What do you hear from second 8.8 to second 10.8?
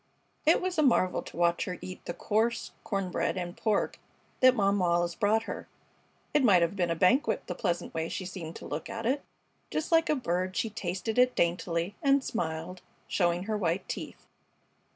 at it. Just like a bird she